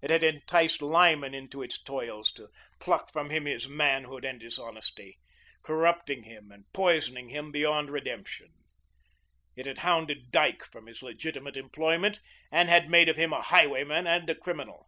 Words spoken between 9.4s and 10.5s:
it had hounded